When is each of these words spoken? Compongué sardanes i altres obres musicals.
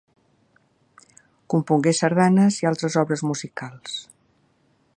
Compongué 1.53 1.93
sardanes 1.99 2.57
i 2.63 2.69
altres 2.71 2.97
obres 3.03 3.25
musicals. 3.33 3.99